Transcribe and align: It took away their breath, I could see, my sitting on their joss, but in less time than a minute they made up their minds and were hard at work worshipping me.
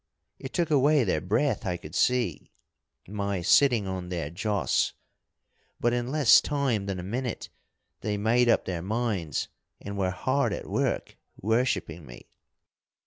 It 0.39 0.51
took 0.51 0.71
away 0.71 1.03
their 1.03 1.21
breath, 1.21 1.63
I 1.63 1.77
could 1.77 1.93
see, 1.93 2.51
my 3.07 3.41
sitting 3.43 3.85
on 3.87 4.09
their 4.09 4.31
joss, 4.31 4.93
but 5.79 5.93
in 5.93 6.09
less 6.11 6.41
time 6.41 6.87
than 6.87 6.99
a 6.99 7.03
minute 7.03 7.49
they 7.99 8.17
made 8.17 8.49
up 8.49 8.65
their 8.65 8.81
minds 8.81 9.47
and 9.79 9.95
were 9.99 10.09
hard 10.09 10.53
at 10.53 10.67
work 10.67 11.17
worshipping 11.39 12.07
me. 12.07 12.25